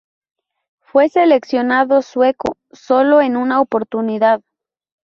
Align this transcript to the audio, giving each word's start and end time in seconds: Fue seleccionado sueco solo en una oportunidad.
Fue 0.79 1.09
seleccionado 1.09 2.01
sueco 2.01 2.57
solo 2.71 3.21
en 3.21 3.37
una 3.37 3.61
oportunidad. 3.61 4.41